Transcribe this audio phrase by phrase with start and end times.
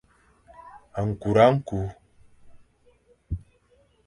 [1.07, 1.79] Nkura nku.